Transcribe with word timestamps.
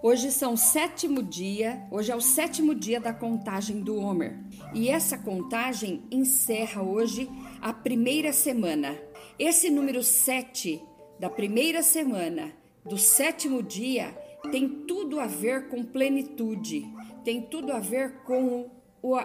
Hoje 0.00 0.30
são 0.30 0.56
sétimo 0.56 1.20
dia, 1.20 1.82
hoje 1.90 2.12
é 2.12 2.14
o 2.14 2.20
sétimo 2.20 2.72
dia 2.72 3.00
da 3.00 3.12
contagem 3.12 3.80
do 3.80 3.96
Homer. 3.96 4.38
E 4.72 4.88
essa 4.88 5.18
contagem 5.18 6.04
encerra 6.08 6.80
hoje 6.80 7.28
a 7.60 7.72
primeira 7.72 8.32
semana. 8.32 8.96
Esse 9.36 9.68
número 9.68 10.04
7 10.04 10.80
da 11.18 11.28
primeira 11.28 11.82
semana, 11.82 12.52
do 12.84 12.96
sétimo 12.96 13.60
dia, 13.60 14.16
tem 14.52 14.68
tudo 14.68 15.18
a 15.18 15.26
ver 15.26 15.68
com 15.68 15.82
plenitude, 15.82 16.86
tem 17.24 17.42
tudo 17.42 17.72
a 17.72 17.80
ver 17.80 18.22
com 18.22 18.70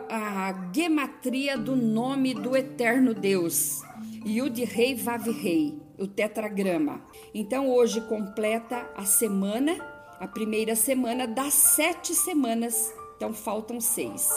a 0.09 0.71
gematria 0.73 1.55
do 1.55 1.75
nome 1.75 2.33
do 2.33 2.57
eterno 2.57 3.13
Deus. 3.13 3.83
Yud 4.25 4.63
Rei 4.63 4.95
Vav 4.95 5.29
Rei, 5.29 5.79
o 5.99 6.07
tetragrama. 6.07 7.05
Então 7.31 7.69
hoje 7.69 8.01
completa 8.01 8.90
a 8.95 9.05
semana, 9.05 9.92
a 10.20 10.27
primeira 10.27 10.76
semana 10.76 11.27
das 11.27 11.53
sete 11.53 12.13
semanas. 12.13 12.94
Então 13.17 13.34
faltam 13.34 13.80
seis. 13.80 14.30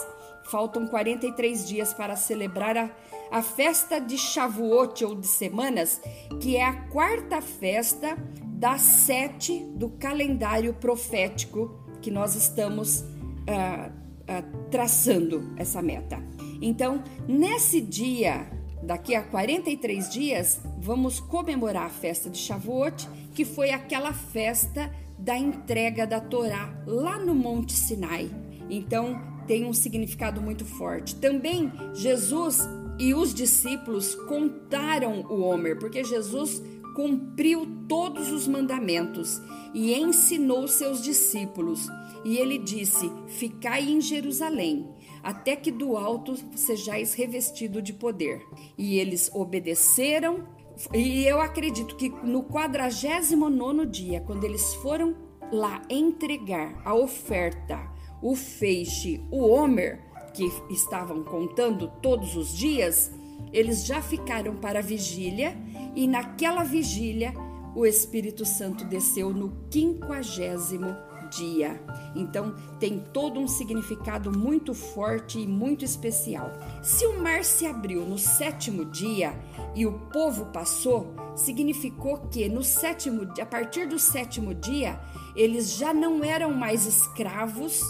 Faltam 0.51 0.87
43 0.87 1.67
dias 1.67 1.93
para 1.93 2.15
celebrar 2.15 2.77
a, 2.77 2.91
a 3.31 3.43
festa 3.43 4.01
de 4.01 4.17
Shavuot 4.17 5.05
ou 5.05 5.15
de 5.15 5.27
semanas, 5.27 6.01
que 6.41 6.57
é 6.57 6.65
a 6.65 6.73
quarta 6.89 7.41
festa 7.41 8.17
das 8.45 8.81
sete 8.81 9.59
do 9.75 9.91
calendário 9.91 10.73
profético 10.75 11.79
que 12.01 12.11
nós 12.11 12.37
estamos 12.37 13.01
uh, 13.01 13.91
uh, 13.91 14.69
traçando 14.71 15.53
essa 15.57 15.83
meta. 15.83 16.23
Então, 16.63 17.03
nesse 17.27 17.81
dia, 17.81 18.51
daqui 18.83 19.15
a 19.15 19.23
43 19.23 20.09
dias, 20.09 20.61
vamos 20.79 21.21
comemorar 21.21 21.87
a 21.87 21.91
festa 21.91 22.31
de 22.31 22.39
Shavuot, 22.39 23.09
que 23.35 23.45
foi 23.45 23.71
aquela 23.71 24.13
festa 24.13 24.91
da 25.27 25.37
entrega 25.37 26.07
da 26.07 26.21
Torá 26.21 26.73
lá 26.87 27.19
no 27.19 27.35
Monte 27.35 27.73
Sinai. 27.73 28.31
Então, 28.71 29.21
tem 29.45 29.65
um 29.65 29.73
significado 29.73 30.41
muito 30.41 30.65
forte. 30.65 31.17
Também 31.17 31.73
Jesus 31.95 32.61
e 32.97 33.13
os 33.13 33.35
discípulos 33.35 34.15
contaram 34.15 35.23
o 35.23 35.41
Homer, 35.41 35.81
porque 35.81 36.05
Jesus 36.05 36.63
cumpriu 36.95 37.67
todos 37.89 38.31
os 38.31 38.47
mandamentos 38.47 39.43
e 39.75 39.93
ensinou 39.95 40.69
seus 40.69 41.03
discípulos. 41.03 41.89
E 42.25 42.39
ele 42.39 42.57
disse: 42.57 43.11
Ficai 43.27 43.83
em 43.83 44.01
Jerusalém, 44.01 44.89
até 45.25 45.57
que 45.57 45.73
do 45.73 45.97
alto 45.97 46.37
sejais 46.57 47.15
revestido 47.15 47.83
de 47.83 47.93
poder. 47.93 48.41
E 48.79 48.97
eles 49.01 49.29
obedeceram. 49.35 50.55
E 50.93 51.25
eu 51.25 51.41
acredito 51.41 51.97
que 51.97 52.11
no 52.11 52.43
49 52.43 53.87
dia, 53.87 54.21
quando 54.21 54.45
eles 54.45 54.75
foram 54.75 55.26
lá 55.53 55.83
entregar 55.89 56.81
a 56.85 56.95
oferta, 56.95 57.79
o 58.23 58.35
feixe, 58.35 59.23
o 59.31 59.47
Homer, 59.47 60.01
que 60.35 60.45
estavam 60.71 61.23
contando 61.23 61.91
todos 62.03 62.37
os 62.37 62.57
dias, 62.57 63.11
eles 63.53 63.87
já 63.87 64.03
ficaram 64.03 64.57
para 64.57 64.81
a 64.81 64.83
vigília 64.83 65.57
e 65.95 66.07
naquela 66.07 66.63
vigília 66.63 67.33
o 67.75 67.87
Espírito 67.87 68.45
Santo 68.45 68.85
desceu 68.85 69.31
no 69.31 69.53
quinquagésimo 69.71 70.97
dia. 71.29 71.81
Então 72.15 72.55
tem 72.79 72.99
todo 73.13 73.39
um 73.39 73.49
significado 73.49 74.37
muito 74.37 74.73
forte 74.73 75.39
e 75.39 75.47
muito 75.47 75.85
especial. 75.85 76.53
Se 76.83 77.07
o 77.07 77.21
mar 77.21 77.45
se 77.45 77.67
abriu 77.67 78.05
no 78.07 78.19
sétimo 78.19 78.85
dia 78.85 79.35
e 79.75 79.87
o 79.87 79.93
povo 80.11 80.47
passou, 80.47 81.15
significou 81.35 82.19
que 82.31 82.49
no 82.49 82.63
sétimo, 82.63 83.29
a 83.41 83.47
partir 83.47 83.87
do 83.87 83.99
sétimo 83.99 84.55
dia, 84.55 84.99
eles 85.37 85.77
já 85.77 85.93
não 85.93 86.25
eram 86.25 86.53
mais 86.53 86.87
escravos 86.87 87.83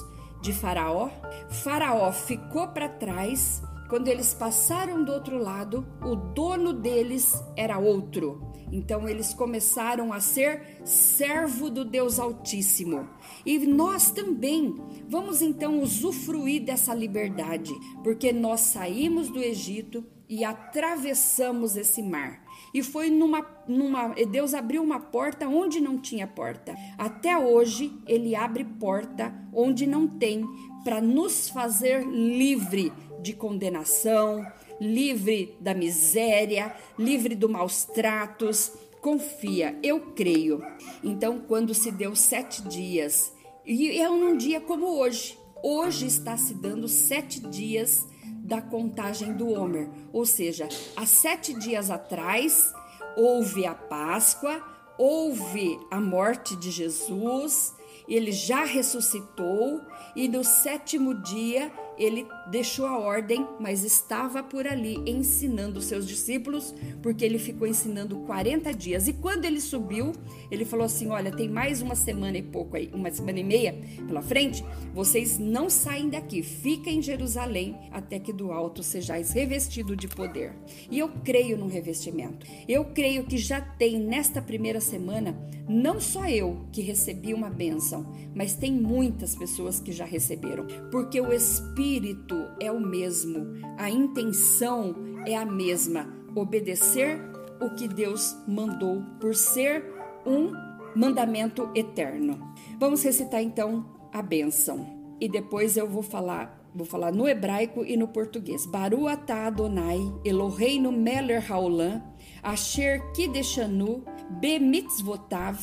de 0.42 0.52
Faraó. 0.52 1.08
Faraó 1.48 2.12
ficou 2.12 2.68
para 2.68 2.88
trás. 2.88 3.62
Quando 3.88 4.08
eles 4.08 4.34
passaram 4.34 5.04
do 5.04 5.12
outro 5.12 5.38
lado, 5.38 5.86
o 6.02 6.16
dono 6.16 6.72
deles 6.72 7.40
era 7.56 7.78
outro. 7.78 8.52
Então 8.72 9.08
eles 9.08 9.32
começaram 9.32 10.12
a 10.12 10.18
ser 10.18 10.80
servo 10.84 11.70
do 11.70 11.84
Deus 11.84 12.18
Altíssimo. 12.18 13.08
E 13.44 13.58
nós 13.58 14.10
também 14.10 14.74
vamos 15.08 15.40
então 15.40 15.80
usufruir 15.80 16.64
dessa 16.64 16.92
liberdade, 16.92 17.72
porque 18.02 18.32
nós 18.32 18.60
saímos 18.60 19.28
do 19.28 19.38
Egito 19.38 20.04
e 20.28 20.44
atravessamos 20.44 21.76
esse 21.76 22.02
mar. 22.02 22.45
E 22.76 22.82
foi 22.82 23.08
numa, 23.08 23.40
numa. 23.66 24.08
Deus 24.30 24.52
abriu 24.52 24.82
uma 24.82 25.00
porta 25.00 25.48
onde 25.48 25.80
não 25.80 25.96
tinha 25.96 26.26
porta. 26.26 26.76
Até 26.98 27.34
hoje, 27.38 27.90
Ele 28.06 28.36
abre 28.36 28.64
porta 28.64 29.34
onde 29.50 29.86
não 29.86 30.06
tem, 30.06 30.44
para 30.84 31.00
nos 31.00 31.48
fazer 31.48 32.06
livre 32.06 32.92
de 33.22 33.32
condenação, 33.32 34.46
livre 34.78 35.56
da 35.58 35.72
miséria, 35.72 36.76
livre 36.98 37.34
dos 37.34 37.50
maus 37.50 37.86
tratos. 37.86 38.74
Confia, 39.00 39.78
eu 39.82 40.12
creio. 40.14 40.62
Então, 41.02 41.38
quando 41.48 41.72
se 41.72 41.90
deu 41.90 42.14
sete 42.14 42.60
dias, 42.60 43.32
e 43.64 43.98
é 43.98 44.10
um 44.10 44.36
dia 44.36 44.60
como 44.60 44.84
hoje, 44.84 45.38
hoje 45.62 46.06
está 46.08 46.36
se 46.36 46.52
dando 46.52 46.88
sete 46.88 47.40
dias 47.40 48.06
da 48.46 48.62
contagem 48.62 49.32
do 49.32 49.48
Homer, 49.50 49.90
ou 50.12 50.24
seja, 50.24 50.68
há 50.96 51.04
sete 51.04 51.52
dias 51.52 51.90
atrás 51.90 52.72
houve 53.16 53.66
a 53.66 53.74
Páscoa, 53.74 54.62
houve 54.96 55.78
a 55.90 56.00
morte 56.00 56.54
de 56.54 56.70
Jesus, 56.70 57.74
ele 58.08 58.30
já 58.30 58.64
ressuscitou 58.64 59.80
e 60.14 60.28
no 60.28 60.44
sétimo 60.44 61.12
dia 61.22 61.72
ele 61.98 62.26
deixou 62.50 62.86
a 62.86 62.98
ordem, 62.98 63.46
mas 63.58 63.84
estava 63.84 64.42
por 64.42 64.66
ali 64.66 64.98
ensinando 65.06 65.80
seus 65.82 66.06
discípulos, 66.06 66.74
porque 67.02 67.24
ele 67.24 67.38
ficou 67.38 67.66
ensinando 67.66 68.16
40 68.20 68.72
dias. 68.72 69.08
E 69.08 69.12
quando 69.12 69.44
ele 69.44 69.60
subiu, 69.60 70.12
ele 70.50 70.64
falou 70.64 70.86
assim: 70.86 71.08
Olha, 71.08 71.30
tem 71.30 71.48
mais 71.48 71.82
uma 71.82 71.94
semana 71.94 72.38
e 72.38 72.42
pouco 72.42 72.76
aí, 72.76 72.90
uma 72.92 73.10
semana 73.10 73.40
e 73.40 73.44
meia 73.44 73.78
pela 74.06 74.22
frente, 74.22 74.64
vocês 74.94 75.38
não 75.38 75.68
saem 75.68 76.08
daqui, 76.08 76.42
fiquem 76.42 76.98
em 76.98 77.02
Jerusalém 77.02 77.76
até 77.90 78.18
que 78.18 78.32
do 78.32 78.52
alto 78.52 78.82
sejais 78.82 79.32
revestido 79.32 79.96
de 79.96 80.08
poder. 80.08 80.52
E 80.90 80.98
eu 80.98 81.08
creio 81.24 81.56
no 81.56 81.66
revestimento. 81.66 82.46
Eu 82.68 82.84
creio 82.86 83.24
que 83.24 83.36
já 83.36 83.60
tem 83.60 83.98
nesta 83.98 84.40
primeira 84.40 84.80
semana, 84.80 85.36
não 85.68 86.00
só 86.00 86.28
eu 86.28 86.66
que 86.72 86.80
recebi 86.80 87.34
uma 87.34 87.50
bênção, 87.50 88.06
mas 88.34 88.54
tem 88.54 88.72
muitas 88.72 89.34
pessoas 89.34 89.80
que 89.80 89.92
já 89.92 90.04
receberam, 90.04 90.66
porque 90.90 91.20
o 91.20 91.32
Espírito 91.32 92.35
é 92.60 92.70
o 92.70 92.80
mesmo, 92.80 93.46
a 93.76 93.90
intenção 93.90 94.94
é 95.26 95.36
a 95.36 95.44
mesma, 95.44 96.06
obedecer 96.34 97.20
o 97.60 97.74
que 97.74 97.88
Deus 97.88 98.36
mandou 98.46 99.02
por 99.20 99.34
ser 99.34 99.84
um 100.26 100.52
mandamento 100.94 101.70
eterno. 101.74 102.38
Vamos 102.78 103.02
recitar 103.02 103.42
então 103.42 103.84
a 104.12 104.22
bênção 104.22 104.86
e 105.20 105.28
depois 105.28 105.76
eu 105.76 105.88
vou 105.88 106.02
falar 106.02 106.66
Vou 106.76 106.84
falar 106.84 107.10
no 107.10 107.26
hebraico 107.26 107.86
e 107.86 107.96
no 107.96 108.06
português. 108.06 108.66
Baru 108.66 109.08
atah 109.08 109.46
Adonai, 109.46 109.98
Eloheinu 110.22 110.92
meler 110.92 111.42
haolam, 111.50 112.02
asher 112.42 113.00
kideshanu, 113.14 114.04
bemitzvotav, 114.38 115.58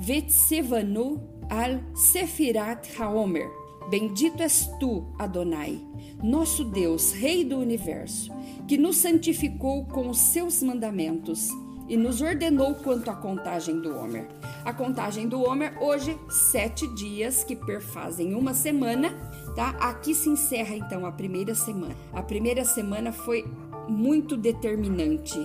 vetsevanu 0.00 1.22
al 1.48 1.80
sefirat 1.94 2.84
haomer. 2.98 3.48
Bendito 3.88 4.42
és 4.42 4.68
tu, 4.80 5.06
Adonai, 5.16 5.80
nosso 6.20 6.64
Deus, 6.64 7.12
Rei 7.12 7.44
do 7.44 7.58
universo, 7.58 8.32
que 8.66 8.76
nos 8.76 8.96
santificou 8.96 9.84
com 9.84 10.10
os 10.10 10.18
seus 10.18 10.60
mandamentos 10.60 11.50
e 11.88 11.96
nos 11.96 12.20
ordenou 12.20 12.74
quanto 12.74 13.08
à 13.08 13.14
contagem 13.14 13.80
do 13.80 13.96
Homer. 13.96 14.26
A 14.64 14.72
contagem 14.72 15.28
do 15.28 15.40
Homer, 15.40 15.80
hoje, 15.80 16.18
sete 16.28 16.92
dias 16.96 17.44
que 17.44 17.54
perfazem 17.54 18.34
uma 18.34 18.54
semana, 18.54 19.10
tá? 19.54 19.70
Aqui 19.78 20.14
se 20.14 20.28
encerra 20.28 20.74
então 20.74 21.06
a 21.06 21.12
primeira 21.12 21.54
semana. 21.54 21.94
A 22.12 22.22
primeira 22.22 22.64
semana 22.64 23.12
foi 23.12 23.44
muito 23.88 24.36
determinante. 24.36 25.38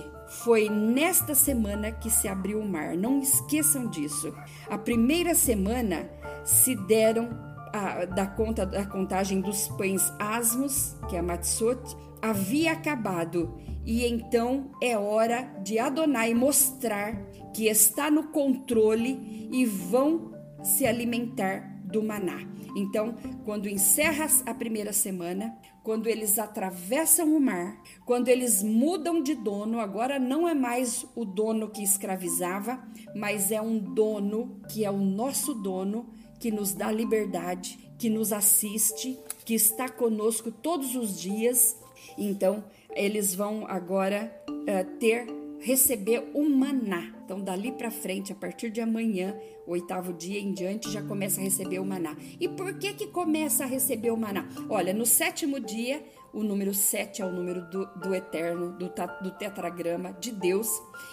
Foi 0.44 0.68
nesta 0.68 1.34
semana 1.34 1.92
que 1.92 2.10
se 2.10 2.26
abriu 2.26 2.58
o 2.58 2.68
mar. 2.68 2.96
Não 2.96 3.20
esqueçam 3.20 3.86
disso. 3.86 4.34
A 4.68 4.76
primeira 4.76 5.34
semana 5.34 6.10
se 6.44 6.74
deram 6.74 7.51
a, 7.72 8.04
da 8.04 8.26
conta 8.26 8.66
da 8.66 8.84
contagem 8.86 9.40
dos 9.40 9.68
pães 9.68 10.02
asmos, 10.18 10.96
que 11.08 11.16
é 11.16 11.18
a 11.18 11.22
Matsot, 11.22 11.80
havia 12.20 12.72
acabado, 12.72 13.54
e 13.84 14.04
então 14.06 14.70
é 14.80 14.96
hora 14.96 15.42
de 15.64 15.78
Adonai 15.78 16.34
mostrar 16.34 17.14
que 17.52 17.66
está 17.66 18.10
no 18.10 18.28
controle 18.28 19.48
e 19.50 19.64
vão 19.64 20.32
se 20.62 20.86
alimentar 20.86 21.80
do 21.84 22.02
maná. 22.02 22.38
Então, 22.74 23.14
quando 23.44 23.68
encerra 23.68 24.26
a 24.46 24.54
primeira 24.54 24.92
semana, 24.92 25.54
quando 25.82 26.06
eles 26.06 26.38
atravessam 26.38 27.36
o 27.36 27.40
mar, 27.40 27.82
quando 28.06 28.28
eles 28.28 28.62
mudam 28.62 29.22
de 29.22 29.34
dono, 29.34 29.78
agora 29.78 30.18
não 30.18 30.48
é 30.48 30.54
mais 30.54 31.04
o 31.14 31.24
dono 31.24 31.68
que 31.68 31.82
escravizava, 31.82 32.82
mas 33.14 33.50
é 33.50 33.60
um 33.60 33.78
dono 33.78 34.60
que 34.70 34.84
é 34.84 34.90
o 34.90 34.96
nosso 34.96 35.52
dono 35.52 36.10
que 36.42 36.50
nos 36.50 36.74
dá 36.74 36.90
liberdade, 36.90 37.78
que 37.96 38.10
nos 38.10 38.32
assiste, 38.32 39.16
que 39.44 39.54
está 39.54 39.88
conosco 39.88 40.50
todos 40.50 40.96
os 40.96 41.16
dias. 41.16 41.76
Então, 42.18 42.64
eles 42.96 43.32
vão 43.32 43.64
agora 43.68 44.34
uh, 44.50 44.98
ter 44.98 45.24
receber 45.60 46.32
o 46.34 46.48
maná. 46.48 47.14
Então, 47.24 47.40
dali 47.40 47.70
para 47.70 47.92
frente, 47.92 48.32
a 48.32 48.34
partir 48.34 48.70
de 48.70 48.80
amanhã, 48.80 49.38
oitavo 49.68 50.12
dia 50.12 50.40
em 50.40 50.52
diante, 50.52 50.90
já 50.90 51.00
começa 51.00 51.40
a 51.40 51.44
receber 51.44 51.78
o 51.78 51.84
maná. 51.84 52.16
E 52.40 52.48
por 52.48 52.76
que 52.76 52.92
que 52.92 53.06
começa 53.06 53.62
a 53.62 53.68
receber 53.68 54.10
o 54.10 54.16
maná? 54.16 54.48
Olha, 54.68 54.92
no 54.92 55.06
sétimo 55.06 55.60
dia, 55.60 56.02
o 56.32 56.42
número 56.42 56.72
7 56.72 57.20
é 57.20 57.26
o 57.26 57.32
número 57.32 57.62
do, 57.68 57.86
do 57.96 58.14
eterno, 58.14 58.72
do, 58.72 58.90
do, 59.22 59.30
tetragrama 59.32 60.12
de 60.12 60.32
Deus. 60.32 60.68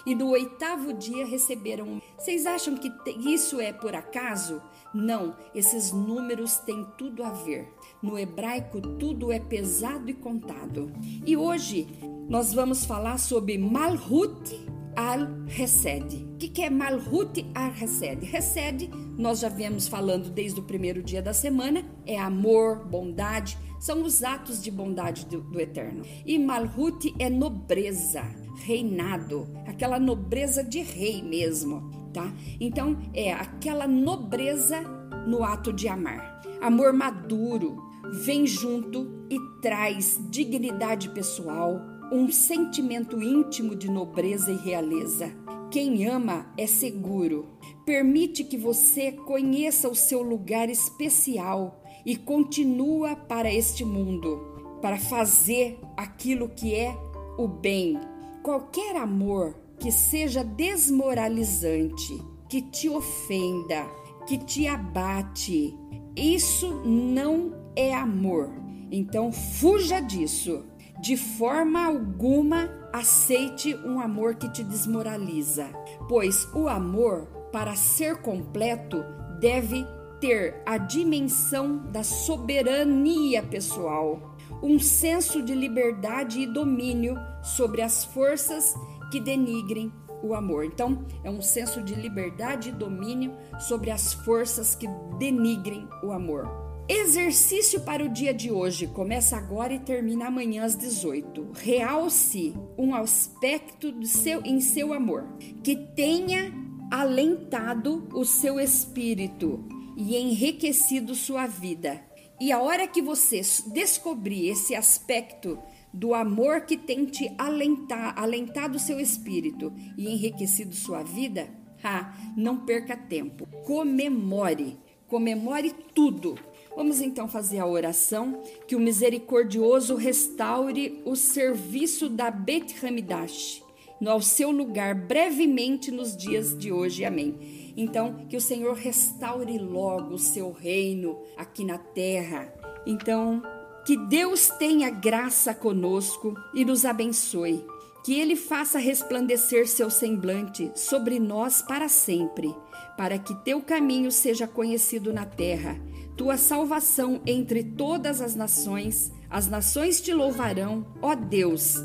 E 0.06 0.16
no 0.16 0.30
oitavo 0.30 0.94
dia 0.94 1.26
receberam. 1.26 2.02
Vocês 2.18 2.46
acham 2.46 2.76
que 2.76 2.92
isso 3.18 3.60
é 3.60 3.74
por 3.74 3.94
acaso? 3.96 4.62
Não, 4.94 5.36
esses 5.54 5.92
números 5.92 6.58
têm 6.60 6.86
tudo 6.98 7.24
a 7.24 7.32
ver. 7.32 7.74
No 8.02 8.18
hebraico, 8.18 8.82
tudo 8.82 9.32
é 9.32 9.40
pesado 9.40 10.10
e 10.10 10.14
contado. 10.14 10.92
E 11.26 11.36
hoje 11.36 11.88
nós 12.30 12.54
vamos 12.54 12.86
falar 12.86 13.18
sobre 13.18 13.58
Malhut 13.58 14.79
al-Hesed. 14.96 16.28
O 16.34 16.38
que, 16.38 16.62
é 16.62 16.70
Malhut 16.70 17.46
al-Hesed? 17.54 18.24
Hesed, 18.34 18.90
nós 19.18 19.40
já 19.40 19.50
viemos 19.50 19.88
falando 19.88 20.30
desde 20.30 20.60
o 20.60 20.64
primeiro 20.64 21.04
dia 21.04 21.22
da 21.22 21.34
semana, 21.34 21.84
é 22.06 22.20
amor, 22.20 22.86
bondade, 22.86 23.58
são 23.80 24.04
os 24.04 24.24
atos 24.24 24.62
de 24.62 24.70
bondade 24.70 25.26
do, 25.26 25.42
do 25.42 25.60
Eterno. 25.60 26.04
E 26.26 26.38
Malhut 26.38 27.14
é 27.18 27.30
nobreza, 27.30 28.24
reinado, 28.64 29.48
aquela 29.66 30.00
nobreza 30.00 30.64
de 30.64 30.82
rei 30.82 31.22
mesmo, 31.22 31.90
tá? 32.14 32.34
Então 32.60 32.98
é 33.14 33.32
aquela 33.32 33.88
nobreza 33.88 34.82
no 35.26 35.44
ato 35.44 35.72
de 35.72 35.88
amar. 35.88 36.42
Amor 36.62 36.92
maduro 36.92 37.90
vem 38.12 38.46
junto 38.46 39.26
e 39.30 39.40
traz 39.62 40.20
dignidade 40.30 41.10
pessoal, 41.10 41.80
um 42.12 42.32
sentimento 42.32 43.22
íntimo 43.22 43.76
de 43.76 43.90
nobreza 43.90 44.52
e 44.52 44.58
realeza. 44.58 45.32
Quem 45.70 46.08
ama 46.08 46.52
é 46.58 46.66
seguro. 46.66 47.48
Permite 47.86 48.44
que 48.44 48.58
você 48.58 49.12
conheça 49.12 49.88
o 49.88 49.96
seu 49.96 50.22
lugar 50.22 50.70
especial 50.70 51.84
e 52.06 52.16
continua 52.16 53.16
para 53.16 53.54
este 53.54 53.86
mundo, 53.86 54.40
para 54.82 54.98
fazer 54.98 55.80
aquilo 55.96 56.50
que 56.50 56.74
é 56.74 56.96
o 57.38 57.48
bem. 57.48 58.00
Qualquer 58.42 58.96
amor 58.96 59.56
que 59.80 59.92
seja 59.92 60.44
desmoralizante, 60.44 62.20
que 62.50 62.62
te 62.62 62.90
ofenda, 62.90 63.86
que 64.26 64.38
te 64.38 64.68
abate, 64.68 65.78
isso 66.16 66.82
não 66.84 67.54
é 67.76 67.94
amor. 67.94 68.52
Então 68.92 69.32
fuja 69.32 70.00
disso. 70.00 70.66
De 71.02 71.16
forma 71.16 71.86
alguma 71.86 72.70
aceite 72.92 73.74
um 73.86 74.02
amor 74.02 74.36
que 74.36 74.50
te 74.50 74.64
desmoraliza, 74.64 75.68
pois 76.10 76.46
o 76.54 76.68
amor, 76.68 77.26
para 77.52 77.76
ser 77.76 78.18
completo, 78.18 79.04
deve 79.40 79.86
ter 80.20 80.62
a 80.66 80.78
dimensão 80.78 81.78
da 81.78 82.04
soberania 82.04 83.42
pessoal, 83.42 84.36
um 84.62 84.78
senso 84.78 85.42
de 85.42 85.56
liberdade 85.56 86.42
e 86.42 86.48
domínio 86.48 87.16
sobre 87.42 87.82
as 87.82 88.04
forças 88.04 88.76
que 89.10 89.22
denigrem 89.22 89.94
o 90.22 90.34
amor. 90.34 90.66
Então, 90.66 91.06
é 91.24 91.30
um 91.30 91.42
senso 91.42 91.82
de 91.82 91.96
liberdade 91.96 92.70
e 92.70 92.74
domínio 92.74 93.34
sobre 93.58 93.90
as 93.90 94.14
forças 94.14 94.76
que 94.76 94.88
denigrem 95.18 95.88
o 96.04 96.12
amor. 96.12 96.69
Exercício 96.92 97.82
para 97.82 98.04
o 98.04 98.10
dia 98.10 98.34
de 98.34 98.50
hoje 98.50 98.88
começa 98.88 99.38
agora 99.38 99.72
e 99.72 99.80
termina 99.80 100.26
amanhã 100.26 100.64
às 100.64 100.76
18. 100.76 101.52
Realce 101.54 102.56
um 102.76 102.96
aspecto 102.96 103.92
do 103.92 104.08
seu, 104.08 104.42
em 104.44 104.60
seu 104.60 104.92
amor 104.92 105.28
que 105.64 105.76
tenha 105.76 106.52
alentado 106.90 108.10
o 108.12 108.26
seu 108.26 108.60
espírito 108.60 109.64
e 109.96 110.18
enriquecido 110.18 111.14
sua 111.14 111.46
vida. 111.46 112.04
E 112.42 112.52
a 112.52 112.60
hora 112.60 112.88
que 112.88 113.04
você 113.04 113.42
descobrir 113.68 114.50
esse 114.50 114.74
aspecto 114.74 115.60
do 115.94 116.16
amor 116.16 116.62
que 116.62 116.76
tem 116.76 117.06
te 117.06 117.32
alentar, 117.38 118.18
alentado 118.18 118.80
seu 118.80 119.00
espírito 119.00 119.72
e 119.96 120.10
enriquecido 120.12 120.74
sua 120.74 121.04
vida, 121.04 121.52
ah, 121.84 122.18
não 122.36 122.66
perca 122.66 122.98
tempo. 122.98 123.46
Comemore, 123.64 124.80
comemore 125.08 125.72
tudo. 125.94 126.36
Vamos 126.76 127.02
então 127.02 127.28
fazer 127.28 127.60
a 127.60 127.68
oração 127.68 128.42
que 128.68 128.76
o 128.76 128.80
misericordioso 128.80 129.96
restaure 129.96 131.02
o 131.06 131.16
serviço 131.16 132.10
da 132.10 132.32
Bet 132.32 132.76
Hamidash 132.86 133.64
no 134.00 134.10
ao 134.10 134.22
seu 134.22 134.50
lugar 134.52 134.96
brevemente 134.96 135.92
nos 135.92 136.16
dias 136.16 136.58
de 136.58 136.72
hoje. 136.72 137.04
Amém. 137.04 137.74
Então, 137.76 138.26
que 138.30 138.38
o 138.38 138.42
Senhor 138.42 138.74
restaure 138.76 139.58
logo 139.58 140.16
o 140.16 140.20
seu 140.20 140.52
reino 140.52 141.20
aqui 141.36 141.66
na 141.66 141.78
terra. 141.78 142.54
Então, 142.86 143.44
que 143.86 143.98
Deus 143.98 144.50
tenha 144.50 144.90
graça 144.90 145.54
conosco 145.54 146.34
e 146.54 146.64
nos 146.64 146.86
abençoe. 146.86 147.66
Que 148.04 148.14
Ele 148.20 148.36
faça 148.36 148.80
resplandecer 148.80 149.68
seu 149.68 149.90
semblante 149.90 150.72
sobre 150.76 151.20
nós 151.20 151.62
para 151.62 151.88
sempre, 151.88 152.56
para 152.98 153.18
que 153.20 153.36
teu 153.44 153.62
caminho 153.62 154.12
seja 154.12 154.48
conhecido 154.48 155.14
na 155.14 155.26
terra, 155.26 155.80
tua 156.16 156.38
salvação 156.38 157.22
entre 157.26 157.64
todas 157.64 158.22
as 158.22 158.36
nações. 158.36 159.12
As 159.30 159.48
nações 159.48 160.02
te 160.02 160.14
louvarão, 160.14 160.88
ó 161.02 161.14
Deus 161.14 161.76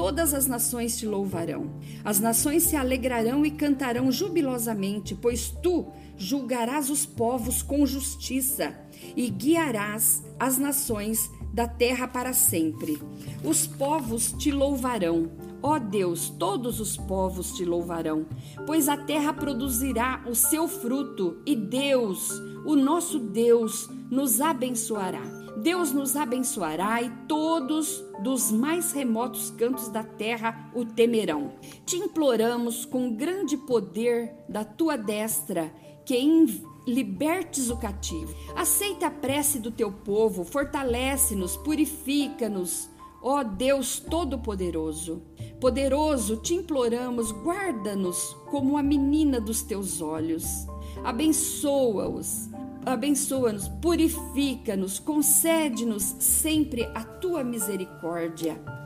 todas 0.00 0.32
as 0.32 0.46
nações 0.46 0.96
te 0.96 1.04
louvarão. 1.04 1.78
As 2.02 2.18
nações 2.18 2.62
se 2.62 2.74
alegrarão 2.74 3.44
e 3.44 3.50
cantarão 3.50 4.10
jubilosamente, 4.10 5.14
pois 5.14 5.50
tu 5.50 5.92
julgarás 6.16 6.88
os 6.88 7.04
povos 7.04 7.62
com 7.62 7.84
justiça 7.84 8.74
e 9.14 9.28
guiarás 9.28 10.22
as 10.38 10.56
nações 10.56 11.30
da 11.52 11.68
terra 11.68 12.08
para 12.08 12.32
sempre. 12.32 12.98
Os 13.44 13.66
povos 13.66 14.32
te 14.32 14.50
louvarão. 14.50 15.49
Ó 15.62 15.78
Deus, 15.78 16.30
todos 16.30 16.80
os 16.80 16.96
povos 16.96 17.52
te 17.52 17.64
louvarão, 17.64 18.26
pois 18.66 18.88
a 18.88 18.96
terra 18.96 19.32
produzirá 19.32 20.24
o 20.26 20.34
seu 20.34 20.66
fruto 20.66 21.36
e 21.44 21.54
Deus, 21.54 22.30
o 22.64 22.74
nosso 22.74 23.18
Deus, 23.18 23.88
nos 24.10 24.40
abençoará. 24.40 25.22
Deus 25.62 25.92
nos 25.92 26.16
abençoará 26.16 27.02
e 27.02 27.10
todos 27.26 28.02
dos 28.22 28.50
mais 28.50 28.92
remotos 28.92 29.50
cantos 29.50 29.88
da 29.88 30.02
terra 30.02 30.70
o 30.74 30.84
temerão. 30.84 31.52
Te 31.84 31.96
imploramos 31.96 32.84
com 32.84 33.14
grande 33.14 33.56
poder 33.56 34.32
da 34.48 34.64
tua 34.64 34.96
destra 34.96 35.72
que 36.06 36.16
libertes 36.86 37.70
o 37.70 37.76
cativo. 37.76 38.34
Aceita 38.56 39.08
a 39.08 39.10
prece 39.10 39.58
do 39.58 39.70
teu 39.70 39.92
povo, 39.92 40.44
fortalece-nos, 40.44 41.56
purifica-nos. 41.56 42.88
Ó 43.22 43.42
Deus 43.42 44.00
Todo-Poderoso, 44.00 45.22
poderoso, 45.60 46.38
te 46.38 46.54
imploramos, 46.54 47.32
guarda-nos 47.32 48.34
como 48.50 48.78
a 48.78 48.82
menina 48.82 49.38
dos 49.40 49.62
teus 49.62 50.00
olhos. 50.00 50.44
Abençoa-os, 51.04 52.48
abençoa-nos, 52.86 53.68
purifica-nos, 53.68 54.98
concede-nos 54.98 56.02
sempre 56.18 56.84
a 56.94 57.04
tua 57.04 57.44
misericórdia. 57.44 58.79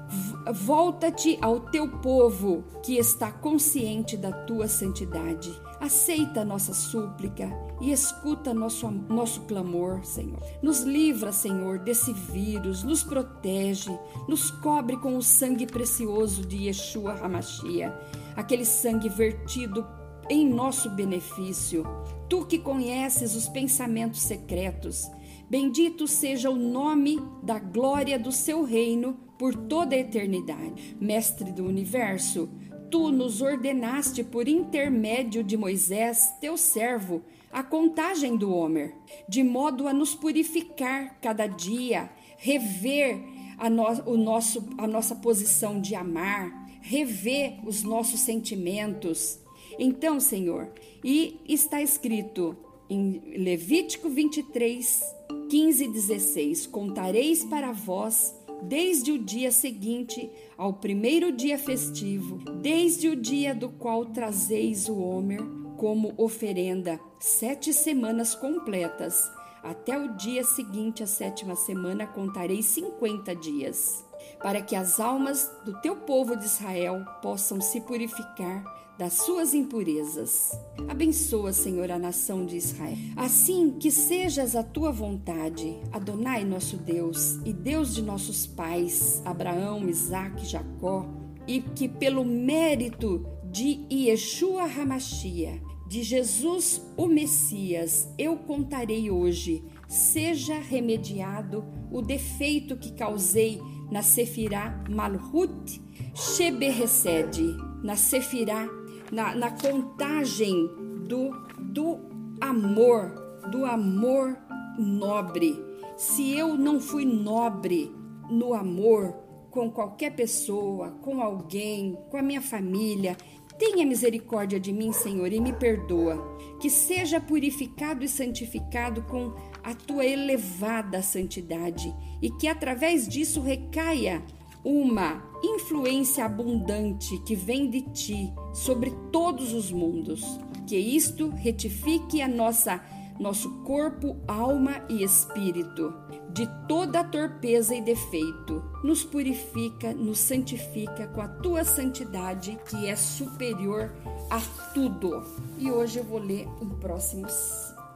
Volta-te 0.52 1.38
ao 1.40 1.58
teu 1.58 1.88
povo 1.88 2.64
que 2.82 2.98
está 2.98 3.32
consciente 3.32 4.14
da 4.14 4.30
tua 4.30 4.68
santidade. 4.68 5.50
Aceita 5.80 6.44
nossa 6.44 6.74
súplica 6.74 7.50
e 7.80 7.90
escuta 7.90 8.52
nosso, 8.52 8.90
nosso 8.90 9.40
clamor, 9.42 10.04
Senhor. 10.04 10.42
Nos 10.62 10.82
livra, 10.82 11.32
Senhor, 11.32 11.78
desse 11.78 12.12
vírus, 12.12 12.82
nos 12.84 13.02
protege, 13.02 13.90
nos 14.28 14.50
cobre 14.50 14.98
com 14.98 15.16
o 15.16 15.22
sangue 15.22 15.66
precioso 15.66 16.44
de 16.44 16.66
Yeshua 16.66 17.14
Hamashia, 17.14 17.98
aquele 18.36 18.66
sangue 18.66 19.08
vertido 19.08 19.86
em 20.28 20.46
nosso 20.46 20.90
benefício. 20.90 21.84
Tu 22.28 22.44
que 22.44 22.58
conheces 22.58 23.34
os 23.34 23.48
pensamentos 23.48 24.20
secretos, 24.20 25.06
bendito 25.54 26.08
seja 26.08 26.50
o 26.50 26.56
nome 26.56 27.16
da 27.40 27.60
glória 27.60 28.18
do 28.18 28.32
seu 28.32 28.64
reino 28.64 29.16
por 29.38 29.54
toda 29.54 29.94
a 29.94 29.98
eternidade. 30.00 30.96
Mestre 31.00 31.52
do 31.52 31.64
universo, 31.64 32.50
tu 32.90 33.12
nos 33.12 33.40
ordenaste 33.40 34.24
por 34.24 34.48
intermédio 34.48 35.44
de 35.44 35.56
Moisés, 35.56 36.34
teu 36.40 36.56
servo, 36.56 37.22
a 37.52 37.62
contagem 37.62 38.36
do 38.36 38.52
Homer, 38.52 38.96
de 39.28 39.44
modo 39.44 39.86
a 39.86 39.92
nos 39.92 40.12
purificar 40.12 41.20
cada 41.20 41.46
dia, 41.46 42.10
rever 42.36 43.22
a, 43.56 43.70
no, 43.70 43.84
o 44.06 44.16
nosso, 44.16 44.68
a 44.76 44.88
nossa 44.88 45.14
posição 45.14 45.80
de 45.80 45.94
amar, 45.94 46.50
rever 46.80 47.60
os 47.64 47.84
nossos 47.84 48.18
sentimentos 48.18 49.38
então, 49.78 50.20
Senhor, 50.20 50.72
e 51.02 51.40
está 51.48 51.82
escrito: 51.82 52.56
em 52.88 53.20
Levítico 53.36 54.08
23, 54.08 55.02
15 55.48 55.84
e 55.84 55.88
16: 55.88 56.66
Contareis 56.66 57.44
para 57.44 57.72
vós 57.72 58.34
desde 58.62 59.12
o 59.12 59.18
dia 59.18 59.50
seguinte 59.50 60.30
ao 60.56 60.72
primeiro 60.72 61.30
dia 61.30 61.58
festivo, 61.58 62.38
desde 62.60 63.08
o 63.08 63.16
dia 63.16 63.54
do 63.54 63.68
qual 63.68 64.06
trazeis 64.06 64.88
o 64.88 64.98
Homer 64.98 65.42
como 65.76 66.14
oferenda, 66.16 66.98
sete 67.18 67.72
semanas 67.72 68.34
completas. 68.34 69.30
Até 69.62 69.98
o 69.98 70.14
dia 70.16 70.44
seguinte, 70.44 71.02
a 71.02 71.06
sétima 71.06 71.56
semana, 71.56 72.06
contarei 72.06 72.62
cinquenta 72.62 73.34
dias, 73.34 74.04
para 74.42 74.60
que 74.60 74.76
as 74.76 75.00
almas 75.00 75.50
do 75.64 75.80
teu 75.80 75.96
povo 75.96 76.36
de 76.36 76.44
Israel 76.44 77.04
possam 77.22 77.60
se 77.60 77.80
purificar 77.80 78.83
das 78.98 79.14
suas 79.14 79.54
impurezas. 79.54 80.50
Abençoa, 80.88 81.52
Senhor, 81.52 81.90
a 81.90 81.98
nação 81.98 82.46
de 82.46 82.56
Israel. 82.56 82.96
Assim 83.16 83.72
que 83.72 83.90
sejas 83.90 84.54
a 84.54 84.62
tua 84.62 84.92
vontade, 84.92 85.76
Adonai 85.92 86.44
nosso 86.44 86.76
Deus 86.76 87.38
e 87.44 87.52
Deus 87.52 87.94
de 87.94 88.02
nossos 88.02 88.46
pais, 88.46 89.20
Abraão, 89.24 89.88
Isaque, 89.88 90.46
Jacó, 90.46 91.06
e 91.46 91.60
que 91.60 91.88
pelo 91.88 92.24
mérito 92.24 93.26
de 93.50 93.84
Yeshua 93.90 94.64
Hamashia, 94.64 95.60
de 95.86 96.02
Jesus 96.02 96.80
o 96.96 97.06
Messias, 97.06 98.08
eu 98.18 98.36
contarei 98.36 99.10
hoje, 99.10 99.62
seja 99.86 100.58
remediado 100.58 101.64
o 101.90 102.00
defeito 102.00 102.76
que 102.76 102.92
causei 102.92 103.60
na 103.90 104.02
Sefirá 104.02 104.82
Malhut 104.88 105.80
Sheberesed, 106.14 107.38
na 107.82 107.96
Sefirá 107.96 108.66
na, 109.10 109.34
na 109.34 109.50
contagem 109.50 110.68
do, 111.06 111.30
do 111.58 111.98
amor, 112.40 113.10
do 113.50 113.64
amor 113.64 114.36
nobre. 114.78 115.62
Se 115.96 116.36
eu 116.36 116.56
não 116.56 116.80
fui 116.80 117.04
nobre 117.04 117.92
no 118.30 118.54
amor 118.54 119.14
com 119.50 119.70
qualquer 119.70 120.10
pessoa, 120.16 120.90
com 121.02 121.22
alguém, 121.22 121.96
com 122.10 122.16
a 122.16 122.22
minha 122.22 122.42
família, 122.42 123.16
tenha 123.56 123.86
misericórdia 123.86 124.58
de 124.58 124.72
mim, 124.72 124.92
Senhor, 124.92 125.32
e 125.32 125.40
me 125.40 125.52
perdoa. 125.52 126.34
Que 126.60 126.68
seja 126.68 127.20
purificado 127.20 128.04
e 128.04 128.08
santificado 128.08 129.02
com 129.02 129.32
a 129.62 129.74
tua 129.74 130.04
elevada 130.04 131.02
santidade 131.02 131.94
e 132.20 132.30
que 132.30 132.48
através 132.48 133.06
disso 133.08 133.40
recaia 133.40 134.22
uma 134.64 135.22
influência 135.44 136.24
abundante 136.24 137.18
que 137.24 137.34
vem 137.34 137.68
de 137.68 137.82
ti 137.92 138.32
sobre 138.52 138.90
todos 139.12 139.52
os 139.52 139.70
mundos. 139.70 140.22
Que 140.66 140.76
isto 140.76 141.28
retifique 141.28 142.22
a 142.22 142.28
nossa 142.28 142.80
nosso 143.18 143.50
corpo, 143.62 144.16
alma 144.26 144.84
e 144.88 145.04
espírito 145.04 145.94
de 146.30 146.48
toda 146.66 147.04
torpeza 147.04 147.74
e 147.74 147.80
defeito. 147.80 148.62
Nos 148.82 149.04
purifica, 149.04 149.92
nos 149.94 150.18
santifica 150.18 151.06
com 151.08 151.20
a 151.20 151.28
tua 151.28 151.64
santidade 151.64 152.58
que 152.68 152.86
é 152.86 152.96
superior 152.96 153.92
a 154.28 154.40
tudo. 154.72 155.22
E 155.58 155.70
hoje 155.70 156.00
eu 156.00 156.04
vou 156.04 156.18
ler 156.18 156.48
o 156.60 156.66
próximo 156.66 157.26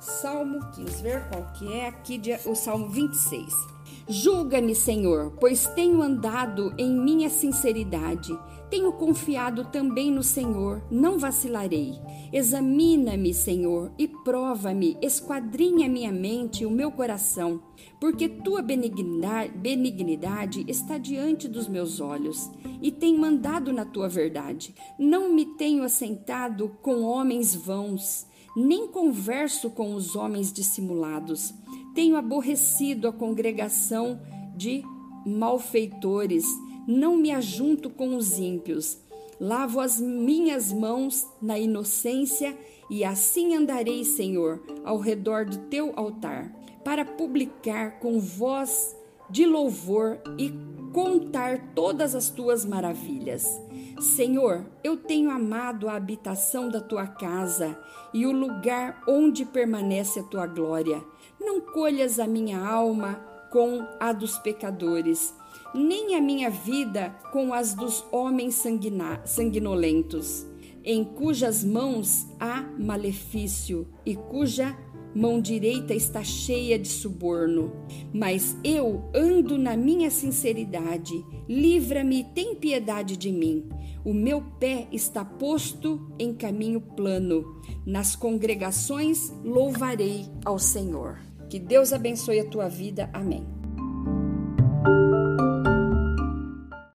salmo, 0.00 0.61
vamos 0.76 1.00
ver 1.00 1.28
qual 1.28 1.52
que 1.52 1.73
é 1.73 1.88
aqui, 1.88 2.21
o 2.47 2.55
salmo 2.55 2.88
26. 2.88 3.77
Julga-me, 4.11 4.75
Senhor, 4.75 5.35
pois 5.38 5.67
tenho 5.67 6.00
andado 6.00 6.73
em 6.79 6.91
minha 6.91 7.29
sinceridade. 7.29 8.35
Tenho 8.71 8.91
confiado 8.91 9.67
também 9.67 10.11
no 10.11 10.23
Senhor, 10.23 10.83
não 10.91 11.19
vacilarei. 11.19 11.93
Examina-me, 12.33 13.35
Senhor, 13.35 13.93
e 13.99 14.09
prova-me, 14.09 14.97
esquadrinha 15.03 15.91
minha 15.91 16.11
mente 16.11 16.62
e 16.62 16.67
o 16.67 16.71
meu 16.71 16.91
coração, 16.91 17.61
porque 18.00 18.31
tua 18.31 18.62
benignidade, 18.62 20.65
está 20.67 20.97
diante 20.97 21.47
dos 21.47 21.69
meus 21.69 22.00
olhos, 22.00 22.50
e 22.81 22.91
tem 22.91 23.15
mandado 23.15 23.75
na 23.75 23.85
tua 23.85 24.09
verdade. 24.09 24.75
Não 24.99 25.35
me 25.35 25.45
tenho 25.45 25.83
assentado 25.83 26.79
com 26.81 27.03
homens 27.03 27.55
vãos, 27.55 28.27
nem 28.57 28.88
converso 28.88 29.69
com 29.69 29.95
os 29.95 30.17
homens 30.17 30.50
dissimulados 30.50 31.53
tenho 31.99 32.17
aborrecido 32.17 33.09
a 33.09 33.12
congregação 33.12 34.21
de 34.55 34.85
malfeitores, 35.26 36.45
não 36.87 37.17
me 37.17 37.33
ajunto 37.33 37.90
com 37.90 38.14
os 38.14 38.38
ímpios. 38.38 38.99
Lavo 39.40 39.81
as 39.81 40.00
minhas 40.00 40.73
mãos 40.73 41.26
na 41.43 41.59
inocência 41.59 42.57
e 42.88 43.02
assim 43.02 43.57
andarei, 43.57 44.05
Senhor, 44.05 44.62
ao 44.85 44.99
redor 45.00 45.45
do 45.47 45.59
teu 45.67 45.93
altar, 45.97 46.55
para 46.85 47.05
publicar 47.05 47.99
com 47.99 48.21
voz 48.21 48.97
de 49.28 49.45
louvor 49.45 50.21
e 50.38 50.55
contar 50.93 51.73
todas 51.75 52.14
as 52.14 52.31
tuas 52.31 52.64
maravilhas. 52.64 53.61
Senhor, 54.00 54.64
eu 54.85 54.97
tenho 54.97 55.31
amado 55.31 55.88
a 55.88 55.97
habitação 55.97 56.69
da 56.69 56.81
tua 56.81 57.09
casa 57.09 57.76
e 58.14 58.25
o 58.25 58.31
lugar 58.31 59.02
onde 59.09 59.45
permanece 59.45 60.21
a 60.21 60.23
tua 60.23 60.47
glória. 60.47 61.02
Não 61.49 61.62
colhas 61.62 62.19
a 62.19 62.26
minha 62.26 62.59
alma 62.61 63.14
com 63.50 63.83
a 63.99 64.12
dos 64.12 64.38
pecadores, 64.38 65.35
nem 65.75 66.14
a 66.14 66.21
minha 66.21 66.50
vida 66.50 67.09
com 67.33 67.55
as 67.55 67.73
dos 67.73 68.05
homens 68.12 68.62
sanguinolentos, 69.25 70.47
em 70.85 71.02
cujas 71.02 71.64
mãos 71.64 72.26
há 72.38 72.61
malefício 72.78 73.88
e 74.05 74.14
cuja 74.14 74.76
mão 75.14 75.40
direita 75.40 75.95
está 75.95 76.23
cheia 76.23 76.78
de 76.78 76.87
suborno. 76.87 77.73
Mas 78.12 78.55
eu 78.62 79.09
ando 79.14 79.57
na 79.57 79.75
minha 79.75 80.11
sinceridade, 80.11 81.25
livra-me 81.49 82.21
e 82.21 82.25
tem 82.25 82.57
piedade 82.57 83.17
de 83.17 83.33
mim. 83.33 83.67
O 84.05 84.12
meu 84.12 84.43
pé 84.61 84.87
está 84.93 85.25
posto 85.25 86.12
em 86.19 86.35
caminho 86.35 86.83
plano. 86.83 87.59
Nas 87.87 88.14
congregações 88.14 89.33
louvarei 89.43 90.26
ao 90.45 90.59
Senhor. 90.59 91.26
Que 91.49 91.59
Deus 91.59 91.93
abençoe 91.93 92.40
a 92.40 92.49
tua 92.49 92.69
vida. 92.69 93.09
Amém. 93.12 93.58